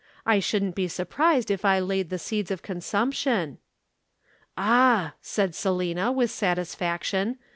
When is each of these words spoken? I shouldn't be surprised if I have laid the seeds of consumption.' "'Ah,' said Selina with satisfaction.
I 0.25 0.39
shouldn't 0.39 0.73
be 0.73 0.87
surprised 0.87 1.51
if 1.51 1.63
I 1.63 1.75
have 1.75 1.83
laid 1.85 2.09
the 2.09 2.17
seeds 2.17 2.49
of 2.49 2.63
consumption.' 2.63 3.59
"'Ah,' 4.57 5.13
said 5.21 5.53
Selina 5.53 6.11
with 6.11 6.31
satisfaction. 6.31 7.37